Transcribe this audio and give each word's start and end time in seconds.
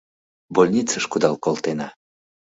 Больницыш 0.55 1.03
кудал 1.11 1.35
колтена. 1.45 1.89